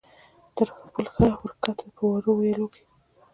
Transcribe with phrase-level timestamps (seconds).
[0.55, 2.83] تر پل ښه ور کښته، په وړو ویالو کې.